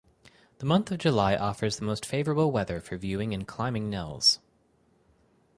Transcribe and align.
The 0.57 0.65
month 0.65 0.89
of 0.91 0.97
July 0.97 1.35
offers 1.35 1.77
the 1.77 1.85
most 1.85 2.07
favorable 2.07 2.51
weather 2.51 2.81
for 2.81 2.97
viewing 2.97 3.35
and 3.35 3.47
climbing 3.47 3.87
Nelles. 3.87 4.39